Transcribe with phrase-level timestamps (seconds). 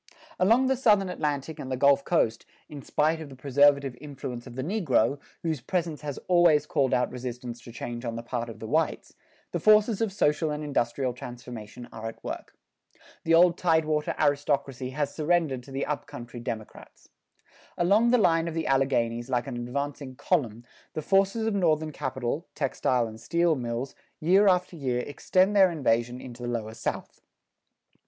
[0.39, 4.55] Along the Southern Atlantic and the Gulf coast, in spite of the preservative influence of
[4.55, 8.57] the negro, whose presence has always called out resistance to change on the part of
[8.57, 9.13] the whites,
[9.51, 12.55] the forces of social and industrial transformation are at work.
[13.25, 17.09] The old tidewater aristocracy has surrendered to the up country democrats.
[17.77, 20.63] Along the line of the Alleghanies like an advancing column,
[20.93, 26.19] the forces of Northern capital, textile and steel mills, year after year extend their invasion
[26.19, 27.21] into the lower South.